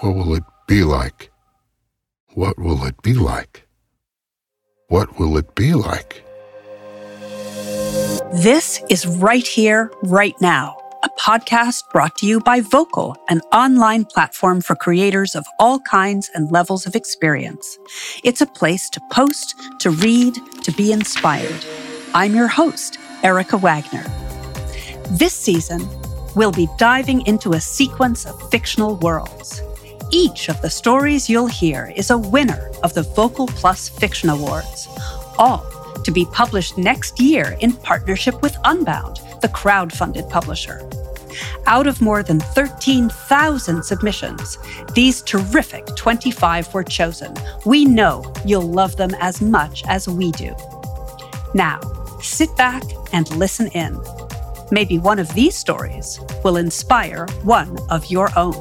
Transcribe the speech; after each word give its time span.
What 0.00 0.14
will 0.14 0.34
it 0.34 0.42
be 0.66 0.84
like? 0.84 1.30
What 2.34 2.58
will 2.58 2.84
it 2.84 3.00
be 3.02 3.14
like? 3.14 3.66
What 4.88 5.18
will 5.18 5.38
it 5.38 5.54
be 5.54 5.72
like? 5.72 6.24
This 8.34 8.82
is 8.90 9.06
Write 9.06 9.46
Here, 9.46 9.90
Write 10.02 10.38
Now, 10.40 10.76
a 11.02 11.08
podcast 11.18 11.90
brought 11.90 12.16
to 12.18 12.26
you 12.26 12.40
by 12.40 12.60
Vocal, 12.60 13.16
an 13.28 13.40
online 13.52 14.04
platform 14.04 14.60
for 14.60 14.74
creators 14.74 15.34
of 15.34 15.46
all 15.58 15.80
kinds 15.80 16.30
and 16.34 16.50
levels 16.52 16.84
of 16.86 16.94
experience. 16.94 17.78
It's 18.24 18.42
a 18.42 18.46
place 18.46 18.90
to 18.90 19.00
post, 19.10 19.54
to 19.80 19.90
read, 19.90 20.34
to 20.64 20.72
be 20.72 20.92
inspired. 20.92 21.64
I'm 22.14 22.34
your 22.34 22.48
host, 22.48 22.98
Erica 23.22 23.56
Wagner. 23.56 24.04
This 25.10 25.32
season, 25.32 25.88
we'll 26.34 26.52
be 26.52 26.68
diving 26.78 27.26
into 27.26 27.52
a 27.52 27.60
sequence 27.60 28.26
of 28.26 28.50
fictional 28.50 28.96
worlds. 28.96 29.62
Each 30.10 30.48
of 30.48 30.60
the 30.60 30.70
stories 30.70 31.30
you'll 31.30 31.46
hear 31.46 31.92
is 31.96 32.10
a 32.10 32.18
winner 32.18 32.70
of 32.82 32.94
the 32.94 33.02
Vocal 33.02 33.46
Plus 33.46 33.88
Fiction 33.88 34.28
Awards, 34.28 34.88
all 35.38 35.66
to 36.04 36.10
be 36.10 36.26
published 36.26 36.76
next 36.76 37.20
year 37.20 37.56
in 37.60 37.72
partnership 37.72 38.42
with 38.42 38.56
Unbound, 38.64 39.20
the 39.40 39.48
crowd-funded 39.48 40.28
publisher. 40.28 40.88
Out 41.66 41.86
of 41.86 42.00
more 42.00 42.22
than 42.22 42.40
13,000 42.40 43.82
submissions, 43.82 44.58
these 44.94 45.22
terrific 45.22 45.86
25 45.96 46.74
were 46.74 46.84
chosen. 46.84 47.34
We 47.64 47.84
know 47.84 48.32
you'll 48.44 48.62
love 48.62 48.96
them 48.96 49.14
as 49.20 49.40
much 49.40 49.82
as 49.86 50.08
we 50.08 50.32
do. 50.32 50.54
Now, 51.54 51.80
sit 52.22 52.54
back 52.56 52.82
and 53.12 53.30
listen 53.36 53.68
in. 53.68 54.00
Maybe 54.70 54.98
one 54.98 55.18
of 55.18 55.32
these 55.34 55.54
stories 55.54 56.18
will 56.44 56.56
inspire 56.56 57.26
one 57.42 57.78
of 57.90 58.10
your 58.10 58.30
own. 58.36 58.54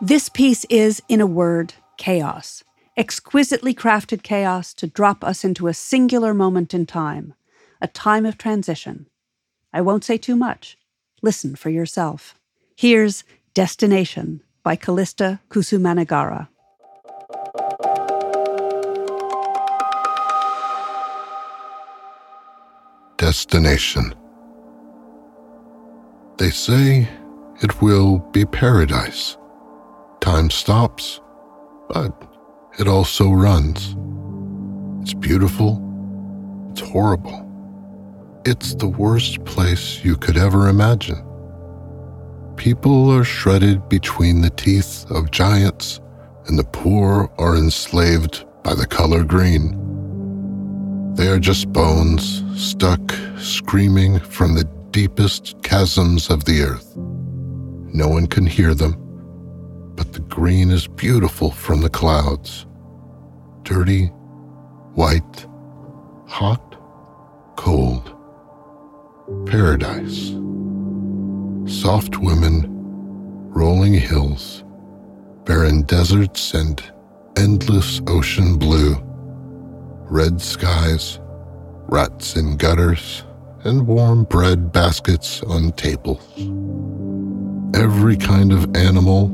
This 0.00 0.28
piece 0.28 0.64
is, 0.66 1.02
in 1.08 1.20
a 1.20 1.26
word, 1.26 1.74
chaos. 1.96 2.62
Exquisitely 2.96 3.74
crafted 3.74 4.22
chaos 4.22 4.72
to 4.74 4.86
drop 4.86 5.24
us 5.24 5.44
into 5.44 5.66
a 5.66 5.74
singular 5.74 6.32
moment 6.32 6.72
in 6.72 6.86
time, 6.86 7.34
a 7.80 7.88
time 7.88 8.24
of 8.24 8.38
transition. 8.38 9.08
I 9.72 9.80
won't 9.80 10.04
say 10.04 10.16
too 10.16 10.36
much. 10.36 10.78
Listen 11.20 11.56
for 11.56 11.70
yourself. 11.70 12.36
Here's 12.80 13.24
Destination 13.54 14.40
by 14.62 14.76
Kallista 14.76 15.40
Kusumanegara. 15.50 16.46
Destination. 23.16 24.14
They 26.36 26.50
say 26.50 27.08
it 27.64 27.82
will 27.82 28.20
be 28.30 28.44
paradise. 28.44 29.36
Time 30.20 30.48
stops, 30.48 31.20
but 31.88 32.12
it 32.78 32.86
also 32.86 33.28
runs. 33.32 33.96
It's 35.02 35.14
beautiful. 35.14 35.82
It's 36.70 36.82
horrible. 36.82 37.44
It's 38.44 38.76
the 38.76 38.86
worst 38.86 39.44
place 39.44 40.04
you 40.04 40.16
could 40.16 40.36
ever 40.36 40.68
imagine. 40.68 41.27
People 42.58 43.08
are 43.10 43.22
shredded 43.22 43.88
between 43.88 44.40
the 44.40 44.50
teeth 44.50 45.08
of 45.12 45.30
giants, 45.30 46.00
and 46.46 46.58
the 46.58 46.64
poor 46.64 47.30
are 47.38 47.56
enslaved 47.56 48.44
by 48.64 48.74
the 48.74 48.86
color 48.86 49.22
green. 49.22 49.74
They 51.14 51.28
are 51.28 51.38
just 51.38 51.72
bones 51.72 52.42
stuck 52.60 53.14
screaming 53.38 54.18
from 54.18 54.54
the 54.54 54.64
deepest 54.90 55.62
chasms 55.62 56.30
of 56.30 56.46
the 56.46 56.62
earth. 56.62 56.96
No 56.96 58.08
one 58.08 58.26
can 58.26 58.44
hear 58.44 58.74
them, 58.74 58.96
but 59.94 60.12
the 60.12 60.20
green 60.20 60.70
is 60.70 60.88
beautiful 60.88 61.52
from 61.52 61.80
the 61.80 61.88
clouds. 61.88 62.66
Dirty, 63.62 64.06
white, 64.94 65.46
hot, 66.26 66.76
cold. 67.56 68.14
Paradise. 69.46 70.32
Soft 71.68 72.16
women, 72.16 72.64
rolling 73.50 73.92
hills, 73.92 74.64
barren 75.44 75.82
deserts, 75.82 76.54
and 76.54 76.82
endless 77.36 78.00
ocean 78.06 78.56
blue. 78.56 78.96
Red 80.08 80.40
skies, 80.40 81.20
rats 81.90 82.36
in 82.36 82.56
gutters, 82.56 83.22
and 83.64 83.86
warm 83.86 84.24
bread 84.24 84.72
baskets 84.72 85.42
on 85.42 85.72
tables. 85.72 86.26
Every 87.78 88.16
kind 88.16 88.50
of 88.50 88.74
animal, 88.74 89.28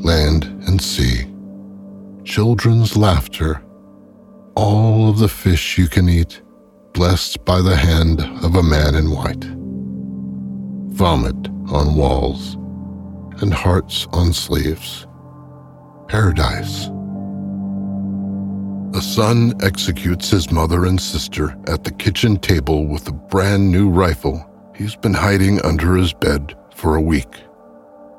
land, 0.00 0.44
and 0.66 0.82
sea. 0.82 1.32
Children's 2.24 2.96
laughter. 2.96 3.62
All 4.56 5.08
of 5.08 5.20
the 5.20 5.28
fish 5.28 5.78
you 5.78 5.86
can 5.86 6.08
eat, 6.08 6.42
blessed 6.94 7.44
by 7.44 7.62
the 7.62 7.76
hand 7.76 8.22
of 8.42 8.56
a 8.56 8.62
man 8.62 8.96
in 8.96 9.12
white. 9.12 9.44
Vomit 10.92 11.55
on 11.70 11.94
walls 11.94 12.54
and 13.40 13.52
hearts 13.52 14.06
on 14.12 14.32
sleeves. 14.32 15.06
Paradise. 16.08 16.88
A 18.94 19.02
son 19.02 19.52
executes 19.62 20.30
his 20.30 20.50
mother 20.50 20.86
and 20.86 21.00
sister 21.00 21.56
at 21.66 21.84
the 21.84 21.90
kitchen 21.90 22.38
table 22.38 22.86
with 22.86 23.06
a 23.08 23.12
brand 23.12 23.70
new 23.70 23.90
rifle 23.90 24.50
he's 24.74 24.96
been 24.96 25.14
hiding 25.14 25.60
under 25.62 25.96
his 25.96 26.12
bed 26.12 26.54
for 26.74 26.96
a 26.96 27.02
week. 27.02 27.42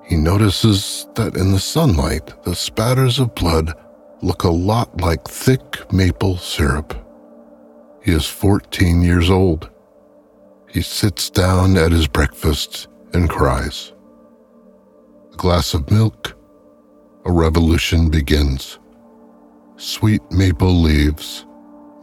He 0.05 0.15
notices 0.15 1.07
that 1.15 1.35
in 1.35 1.51
the 1.51 1.59
sunlight, 1.59 2.43
the 2.43 2.55
spatters 2.55 3.19
of 3.19 3.35
blood 3.35 3.73
look 4.21 4.43
a 4.43 4.49
lot 4.49 5.01
like 5.01 5.27
thick 5.27 5.91
maple 5.91 6.37
syrup. 6.37 6.95
He 8.03 8.11
is 8.11 8.25
14 8.25 9.01
years 9.01 9.29
old. 9.29 9.69
He 10.69 10.81
sits 10.81 11.29
down 11.29 11.77
at 11.77 11.91
his 11.91 12.07
breakfast 12.07 12.87
and 13.13 13.29
cries. 13.29 13.93
A 15.33 15.35
glass 15.35 15.73
of 15.73 15.89
milk, 15.91 16.35
a 17.25 17.31
revolution 17.31 18.09
begins. 18.09 18.79
Sweet 19.77 20.21
maple 20.31 20.73
leaves, 20.73 21.45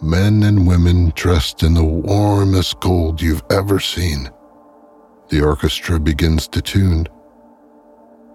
men 0.03 0.43
and 0.43 0.67
women 0.67 1.13
dressed 1.17 1.63
in 1.63 1.75
the 1.75 1.85
warmest 1.85 2.79
gold 2.81 3.21
you've 3.21 3.43
ever 3.51 3.81
seen. 3.81 4.31
The 5.31 5.43
orchestra 5.43 5.99
begins 5.99 6.47
to 6.49 6.63
tune. 6.63 7.09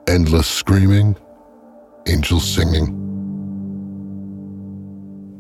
Endless 0.08 0.48
screaming, 0.48 1.16
angels 2.08 2.50
singing. 2.50 2.96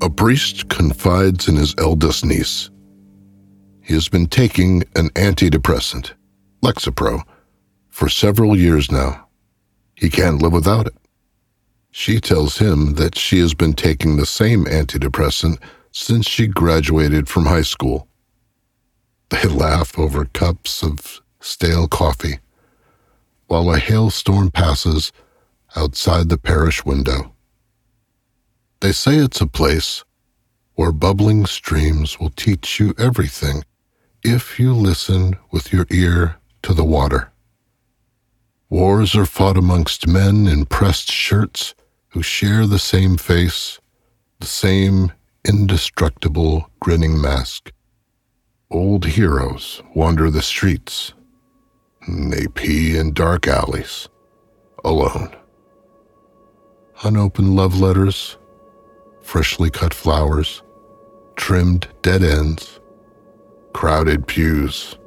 A 0.01 0.09
priest 0.09 0.69
confides 0.69 1.49
in 1.49 1.55
his 1.55 1.75
eldest 1.77 2.23
niece. 2.23 2.69
He 3.81 3.93
has 3.95 4.07
been 4.07 4.27
taking 4.27 4.83
an 4.95 5.09
antidepressant, 5.09 6.13
Lexapro, 6.61 7.23
for 7.89 8.09
several 8.09 8.57
years 8.57 8.91
now. 8.91 9.27
He 9.95 10.09
can't 10.09 10.41
live 10.41 10.53
without 10.53 10.87
it. 10.87 10.93
She 11.91 12.19
tells 12.19 12.57
him 12.57 12.95
that 12.95 13.17
she 13.17 13.39
has 13.39 13.53
been 13.53 13.73
taking 13.73 14.17
the 14.17 14.25
same 14.25 14.65
antidepressant 14.65 15.61
since 15.91 16.27
she 16.27 16.47
graduated 16.47 17.27
from 17.27 17.45
high 17.45 17.63
school. 17.63 18.07
They 19.29 19.43
laugh 19.43 19.97
over 19.97 20.25
cups 20.25 20.83
of 20.83 21.21
stale 21.39 21.87
coffee 21.87 22.39
while 23.47 23.71
a 23.71 23.79
hailstorm 23.79 24.51
passes 24.51 25.11
outside 25.75 26.29
the 26.29 26.37
parish 26.37 26.85
window. 26.85 27.33
They 28.79 28.91
say 28.91 29.15
it's 29.15 29.41
a 29.41 29.47
place 29.47 30.03
where 30.75 30.91
bubbling 30.91 31.45
streams 31.45 32.19
will 32.19 32.29
teach 32.29 32.79
you 32.79 32.93
everything 32.97 33.63
if 34.23 34.59
you 34.59 34.73
listen 34.73 35.35
with 35.51 35.73
your 35.73 35.85
ear 35.89 36.38
to 36.63 36.73
the 36.73 36.83
water. 36.83 37.31
Wars 38.69 39.15
are 39.15 39.25
fought 39.25 39.57
amongst 39.57 40.07
men 40.07 40.47
in 40.47 40.65
pressed 40.65 41.11
shirts 41.11 41.73
who 42.09 42.21
share 42.21 42.65
the 42.67 42.79
same 42.79 43.17
face, 43.17 43.79
the 44.39 44.47
same 44.47 45.11
indestructible 45.47 46.69
grinning 46.79 47.19
mask. 47.19 47.71
Old 48.71 49.05
heroes 49.05 49.81
wander 49.95 50.29
the 50.29 50.41
streets. 50.41 51.13
They 52.07 52.47
pee 52.47 52.97
in 52.97 53.13
dark 53.13 53.47
alleys, 53.47 54.07
alone. 54.83 55.35
Unopened 57.03 57.55
love 57.55 57.79
letters, 57.79 58.37
freshly 59.21 59.69
cut 59.69 59.93
flowers, 59.93 60.61
trimmed 61.35 61.87
dead 62.01 62.23
ends, 62.23 62.79
crowded 63.73 64.27
pews, 64.27 64.97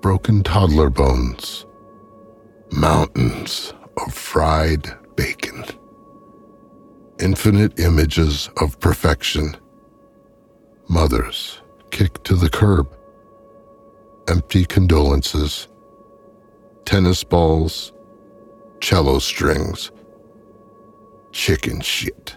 broken 0.00 0.42
toddler 0.42 0.90
bones, 0.90 1.66
mountains 2.70 3.72
of 3.96 4.12
fried 4.12 4.86
bacon. 5.16 5.64
Infinite 7.18 7.80
images 7.80 8.50
of 8.58 8.78
perfection. 8.80 9.56
Mothers 10.88 11.62
kicked 11.90 12.24
to 12.24 12.34
the 12.34 12.50
curb. 12.50 12.88
Empty 14.28 14.64
condolences. 14.66 15.68
Tennis 16.84 17.24
balls. 17.24 17.92
Cello 18.80 19.18
strings. 19.18 19.90
Chicken 21.32 21.80
shit. 21.80 22.36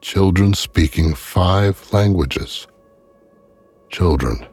Children 0.00 0.54
speaking 0.54 1.14
five 1.14 1.92
languages. 1.92 2.66
Children 3.90 4.46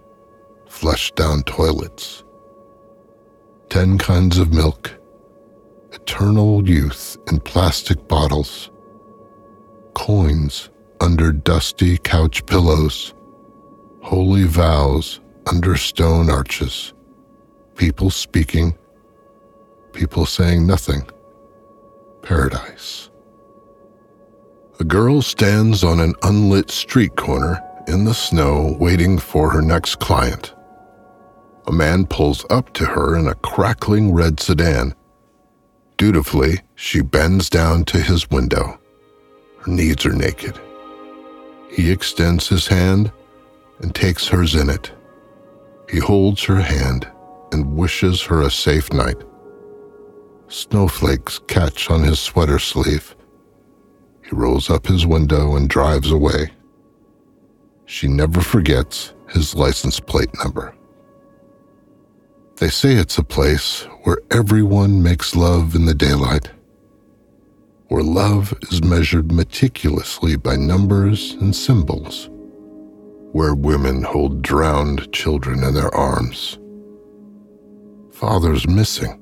flush 0.74 1.12
down 1.12 1.44
toilets. 1.44 2.24
Ten 3.70 3.98
kinds 4.00 4.40
of 4.40 4.52
milk. 4.54 4.92
Eternal 5.92 6.68
youth 6.68 7.16
in 7.28 7.40
plastic 7.40 8.08
bottles. 8.08 8.72
Coins 9.94 10.72
under 11.00 11.32
dusty 11.32 11.98
couch 12.00 12.46
pillows. 12.48 13.14
Holy 14.02 14.46
vows 14.46 15.22
under 15.46 15.78
stone 15.78 16.30
arches. 16.30 16.94
People 17.76 18.10
speaking. 18.10 18.76
People 19.94 20.26
saying 20.26 20.66
nothing. 20.66 21.08
Paradise. 22.24 23.12
A 24.80 24.84
girl 24.84 25.22
stands 25.22 25.84
on 25.84 26.00
an 26.00 26.16
unlit 26.24 26.72
street 26.72 27.16
corner 27.16 27.62
in 27.88 28.06
the 28.06 28.14
snow 28.14 28.76
waiting 28.80 29.20
for 29.20 29.52
her 29.52 29.62
next 29.62 30.00
client. 30.00 30.54
A 31.66 31.72
man 31.72 32.06
pulls 32.06 32.46
up 32.50 32.74
to 32.74 32.86
her 32.86 33.16
in 33.16 33.28
a 33.28 33.36
crackling 33.36 34.14
red 34.14 34.40
sedan. 34.40 34.96
Dutifully, 35.98 36.62
she 36.76 37.02
bends 37.02 37.50
down 37.50 37.86
to 37.86 38.00
his 38.00 38.30
window. 38.30 38.80
Her 39.60 39.72
knees 39.72 40.06
are 40.06 40.14
naked. 40.14 40.60
He 41.70 41.90
extends 41.92 42.50
his 42.50 42.68
hand 42.68 43.12
and 43.80 43.96
takes 43.96 44.28
hers 44.28 44.56
in 44.56 44.70
it. 44.70 44.92
He 45.90 46.00
holds 46.00 46.44
her 46.44 46.60
hand 46.60 47.08
and 47.52 47.76
wishes 47.76 48.22
her 48.24 48.42
a 48.42 48.52
safe 48.52 48.92
night. 48.92 49.18
Snowflakes 50.50 51.40
catch 51.48 51.90
on 51.90 52.04
his 52.04 52.20
sweater 52.20 52.60
sleeve. 52.60 53.16
He 54.24 54.36
rolls 54.36 54.70
up 54.70 54.88
his 54.88 55.06
window 55.06 55.56
and 55.56 55.70
drives 55.70 56.12
away. 56.12 56.52
She 57.86 58.08
never 58.08 58.42
forgets 58.42 59.14
his 59.30 59.56
license 59.56 60.00
plate 60.00 60.30
number. 60.44 60.76
They 62.64 62.70
say 62.70 62.94
it's 62.94 63.18
a 63.18 63.26
place 63.26 63.82
where 64.04 64.20
everyone 64.32 65.04
makes 65.04 65.36
love 65.36 65.76
in 65.76 65.84
the 65.84 65.94
daylight, 65.94 66.50
where 67.90 68.02
love 68.02 68.54
is 68.72 68.82
measured 68.82 69.34
meticulously 69.34 70.38
by 70.38 70.56
numbers 70.56 71.34
and 71.42 71.54
symbols, 71.54 72.30
where 73.34 73.54
women 73.54 74.02
hold 74.02 74.42
drowned 74.42 75.12
children 75.12 75.62
in 75.62 75.74
their 75.74 75.94
arms, 75.94 76.58
fathers 78.14 78.66
missing, 78.66 79.22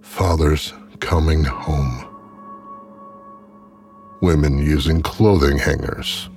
fathers 0.00 0.74
coming 0.98 1.44
home, 1.44 2.04
women 4.20 4.58
using 4.58 5.00
clothing 5.00 5.58
hangers, 5.58 6.28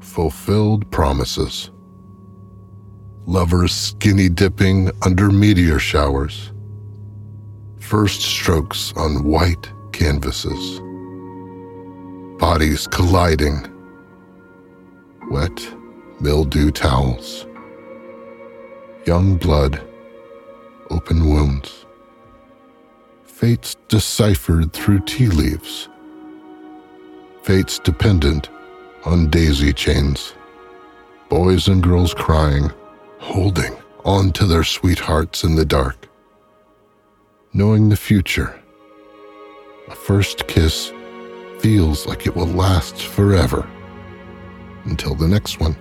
fulfilled 0.00 0.90
promises 0.90 1.70
lovers 3.26 3.74
skinny 3.74 4.28
dipping 4.28 4.88
under 5.02 5.30
meteor 5.30 5.80
showers, 5.80 6.52
first 7.80 8.20
strokes 8.20 8.92
on 8.96 9.24
white 9.24 9.68
canvases, 9.92 10.80
bodies 12.38 12.86
colliding, 12.86 13.66
wet 15.28 15.74
mildew 16.20 16.70
towels, 16.70 17.46
young 19.06 19.36
blood, 19.36 19.82
open 20.90 21.28
wounds, 21.28 21.84
fates 23.24 23.74
deciphered 23.88 24.72
through 24.72 25.00
tea 25.00 25.26
leaves, 25.26 25.88
fates 27.42 27.80
dependent 27.80 28.50
on 29.04 29.28
daisy 29.30 29.72
chains, 29.72 30.34
boys 31.28 31.66
and 31.66 31.82
girls 31.82 32.14
crying 32.14 32.70
holding 33.18 33.76
on 34.04 34.32
to 34.32 34.46
their 34.46 34.64
sweethearts 34.64 35.44
in 35.44 35.54
the 35.54 35.64
dark, 35.64 36.08
knowing 37.52 37.88
the 37.88 37.96
future. 37.96 38.60
A 39.88 39.94
first 39.94 40.46
kiss 40.48 40.92
feels 41.60 42.06
like 42.06 42.26
it 42.26 42.34
will 42.34 42.46
last 42.46 43.02
forever 43.02 43.68
until 44.84 45.14
the 45.14 45.28
next 45.28 45.60
one. 45.60 45.76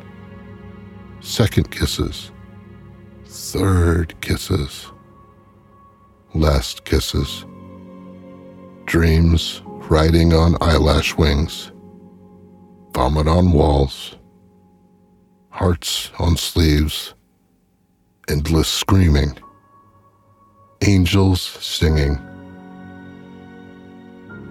Second 1.19 1.71
kisses, 1.71 2.31
third 3.25 4.19
kisses, 4.21 4.91
last 6.33 6.85
kisses, 6.85 7.45
dreams 8.85 9.61
riding 9.65 10.33
on 10.33 10.55
eyelash 10.61 11.15
wings, 11.15 11.71
vomit 12.93 13.27
on 13.27 13.51
walls, 13.51 14.15
hearts 15.49 16.11
on 16.19 16.37
sleeves 16.37 17.14
endless 18.29 18.67
screaming, 18.67 19.37
angels 20.85 21.41
singing. 21.41 22.19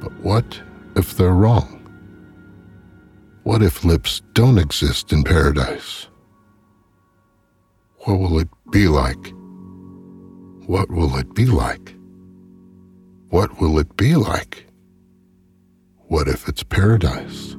But 0.00 0.12
what 0.21 0.61
if 0.97 1.17
they're 1.17 1.32
wrong? 1.32 1.81
What 3.43 3.62
if 3.62 3.85
lips 3.85 4.23
don't 4.32 4.59
exist 4.59 5.12
in 5.12 5.23
paradise? 5.23 6.09
What 8.05 8.19
will 8.19 8.38
it 8.38 8.49
be 8.71 8.88
like? 8.88 9.32
What 10.67 10.91
will 10.91 11.17
it 11.17 11.35
be 11.35 11.47
like? 11.47 11.94
What 13.29 13.61
will 13.61 13.79
it 13.79 13.97
be 13.97 14.15
like? 14.15 14.67
What 16.09 16.29
if 16.29 16.49
it's 16.49 16.62
paradise? 16.62 17.56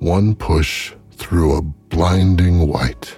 One 0.00 0.34
push 0.34 0.92
through 1.12 1.56
a 1.56 1.62
blinding 1.62 2.68
white. 2.68 3.16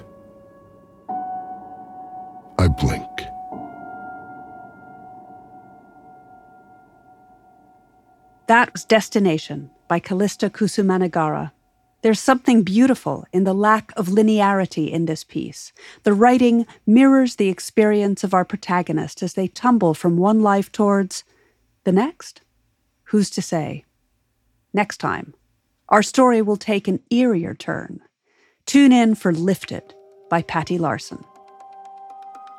That 8.48 8.72
was 8.72 8.84
Destination 8.84 9.70
by 9.88 9.98
Kallista 9.98 10.48
Kusumanegara. 10.48 11.50
There's 12.02 12.20
something 12.20 12.62
beautiful 12.62 13.26
in 13.32 13.42
the 13.42 13.52
lack 13.52 13.92
of 13.96 14.06
linearity 14.06 14.88
in 14.88 15.06
this 15.06 15.24
piece. 15.24 15.72
The 16.04 16.14
writing 16.14 16.64
mirrors 16.86 17.36
the 17.36 17.48
experience 17.48 18.22
of 18.22 18.34
our 18.34 18.44
protagonist 18.44 19.20
as 19.24 19.34
they 19.34 19.48
tumble 19.48 19.94
from 19.94 20.16
one 20.16 20.42
life 20.42 20.70
towards 20.70 21.24
the 21.82 21.90
next. 21.90 22.42
Who's 23.04 23.30
to 23.30 23.42
say? 23.42 23.84
Next 24.72 24.98
time, 24.98 25.34
our 25.88 26.02
story 26.04 26.40
will 26.40 26.56
take 26.56 26.86
an 26.86 27.00
eerier 27.10 27.58
turn. 27.58 28.00
Tune 28.64 28.92
in 28.92 29.16
for 29.16 29.32
Lifted 29.32 29.92
by 30.30 30.42
Patty 30.42 30.78
Larson. 30.78 31.24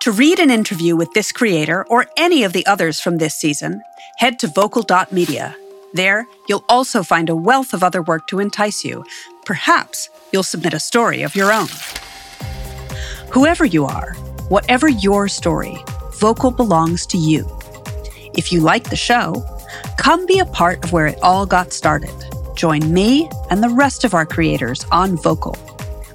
To 0.02 0.12
read 0.12 0.40
an 0.40 0.52
interview 0.52 0.98
with 0.98 1.14
this 1.14 1.32
creator 1.32 1.86
or 1.88 2.08
any 2.18 2.44
of 2.44 2.52
the 2.52 2.66
others 2.66 3.00
from 3.00 3.20
this 3.20 3.36
season, 3.36 3.82
head 4.18 4.38
to 4.40 4.48
vocal.media. 4.48 5.56
There, 5.98 6.28
you'll 6.48 6.64
also 6.70 7.02
find 7.02 7.28
a 7.28 7.36
wealth 7.36 7.74
of 7.74 7.82
other 7.82 8.04
work 8.04 8.28
to 8.28 8.40
entice 8.40 8.86
you. 8.86 9.04
Perhaps 9.46 10.10
you'll 10.32 10.44
submit 10.44 10.76
a 10.76 10.80
story 10.80 11.24
of 11.24 11.36
your 11.36 11.52
own. 11.52 11.70
Whoever 13.32 13.66
you 13.66 13.86
are, 13.86 14.14
whatever 14.48 14.88
your 14.88 15.28
story, 15.28 15.76
Vocal 16.20 16.52
belongs 16.52 17.08
to 17.08 17.18
you. 17.18 17.50
If 18.36 18.52
you 18.52 18.60
like 18.62 18.92
the 18.92 18.96
show, 18.96 19.44
come 19.98 20.28
be 20.28 20.38
a 20.38 20.46
part 20.46 20.84
of 20.84 20.92
where 20.92 21.08
it 21.08 21.18
all 21.24 21.48
got 21.48 21.74
started. 21.74 22.14
Join 22.56 22.94
me 22.94 23.28
and 23.50 23.64
the 23.64 23.70
rest 23.70 24.04
of 24.04 24.14
our 24.14 24.26
creators 24.26 24.86
on 24.92 25.18
Vocal. 25.18 25.58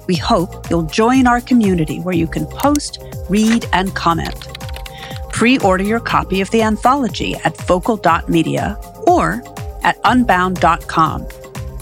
We 0.07 0.15
hope 0.15 0.69
you'll 0.69 0.83
join 0.83 1.27
our 1.27 1.41
community 1.41 1.99
where 1.99 2.15
you 2.15 2.27
can 2.27 2.45
post, 2.45 2.99
read, 3.29 3.65
and 3.73 3.93
comment. 3.93 4.47
Pre 5.33 5.59
order 5.59 5.83
your 5.83 5.99
copy 5.99 6.39
of 6.39 6.49
the 6.51 6.61
anthology 6.61 7.35
at 7.43 7.57
vocal.media 7.67 8.77
or 9.07 9.43
at 9.83 9.99
unbound.com. 10.03 11.27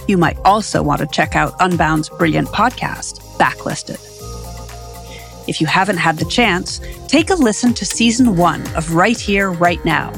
You 0.08 0.18
might 0.18 0.38
also 0.44 0.82
want 0.84 1.00
to 1.02 1.08
check 1.08 1.36
out 1.36 1.58
Unbound's 1.60 2.10
brilliant 2.10 2.50
podcast, 2.50 3.20
Backlisted. 3.38 4.00
If 5.48 5.60
you 5.60 5.68
haven't 5.68 5.98
had 5.98 6.18
the 6.18 6.26
chance, 6.26 6.80
take 7.08 7.30
a 7.30 7.36
listen 7.36 7.74
to 7.76 7.86
season 7.86 8.38
one 8.38 8.62
of 8.76 8.94
Write 8.94 9.20
Here, 9.20 9.52
Write 9.52 9.84
Now. 9.86 10.14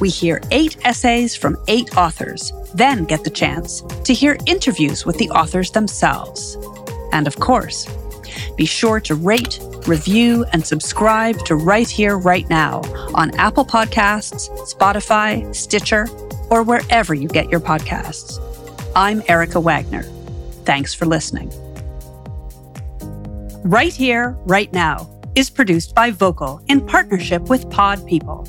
We 0.00 0.08
hear 0.08 0.40
eight 0.50 0.76
essays 0.84 1.36
from 1.36 1.58
eight 1.68 1.96
authors, 1.96 2.52
then 2.74 3.04
get 3.04 3.24
the 3.24 3.30
chance 3.30 3.82
to 4.04 4.14
hear 4.14 4.38
interviews 4.46 5.04
with 5.04 5.18
the 5.18 5.28
authors 5.30 5.70
themselves. 5.70 6.56
And 7.12 7.26
of 7.26 7.36
course, 7.40 7.86
be 8.56 8.64
sure 8.64 9.00
to 9.00 9.14
rate, 9.14 9.58
review, 9.86 10.44
and 10.52 10.64
subscribe 10.66 11.38
to 11.46 11.56
Write 11.56 11.90
Here, 11.90 12.16
Write 12.16 12.48
Now 12.48 12.80
on 13.14 13.34
Apple 13.36 13.64
Podcasts, 13.64 14.48
Spotify, 14.72 15.54
Stitcher, 15.54 16.06
or 16.50 16.62
wherever 16.62 17.14
you 17.14 17.28
get 17.28 17.50
your 17.50 17.60
podcasts. 17.60 18.38
I'm 18.94 19.22
Erica 19.28 19.60
Wagner. 19.60 20.02
Thanks 20.64 20.92
for 20.92 21.06
listening. 21.06 21.50
Write 23.62 23.94
Here, 23.94 24.36
Write 24.46 24.72
Now 24.72 25.08
is 25.34 25.48
produced 25.48 25.94
by 25.94 26.10
Vocal 26.10 26.60
in 26.68 26.84
partnership 26.84 27.42
with 27.42 27.70
Pod 27.70 28.04
People. 28.06 28.46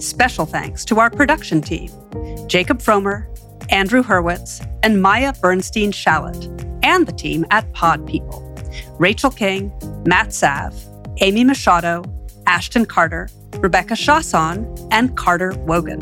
Special 0.00 0.46
thanks 0.46 0.84
to 0.86 0.98
our 1.00 1.10
production 1.10 1.60
team 1.60 1.90
Jacob 2.46 2.78
Fromer, 2.78 3.26
Andrew 3.70 4.02
Hurwitz, 4.02 4.66
and 4.82 5.00
Maya 5.02 5.32
Bernstein 5.40 5.92
Shallett, 5.92 6.80
and 6.82 7.06
the 7.06 7.12
team 7.12 7.44
at 7.50 7.70
Pod 7.72 8.06
People 8.06 8.40
Rachel 8.98 9.30
King, 9.30 9.72
Matt 10.06 10.32
Sav, 10.32 10.74
Amy 11.20 11.44
Machado, 11.44 12.02
Ashton 12.46 12.86
Carter, 12.86 13.28
Rebecca 13.58 13.94
Chausson, 13.94 14.88
and 14.90 15.16
Carter 15.16 15.52
Wogan. 15.66 16.00